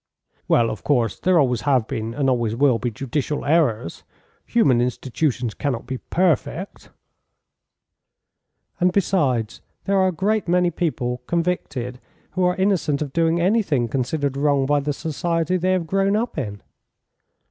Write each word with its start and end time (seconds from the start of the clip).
"Well, 0.47 0.71
of 0.71 0.83
course 0.83 1.19
there 1.19 1.37
always 1.37 1.61
have 1.61 1.87
been 1.87 2.15
and 2.15 2.27
always 2.27 2.55
will 2.55 2.79
be 2.79 2.89
judicial 2.89 3.45
errors. 3.45 4.03
Human 4.47 4.81
institutions 4.81 5.53
cannot 5.53 5.85
be 5.85 5.99
perfect." 5.99 6.89
"And, 8.79 8.91
besides, 8.91 9.61
there 9.85 9.99
are 9.99 10.07
a 10.07 10.11
great 10.11 10.47
many 10.47 10.71
people 10.71 11.21
convicted 11.27 11.99
who 12.31 12.43
are 12.45 12.55
innocent 12.55 13.03
of 13.03 13.13
doing 13.13 13.39
anything 13.39 13.87
considered 13.87 14.35
wrong 14.37 14.65
by 14.65 14.79
the 14.79 14.91
society 14.91 15.55
they 15.55 15.73
have 15.73 15.85
grown 15.85 16.15
up 16.15 16.35
in." 16.35 16.63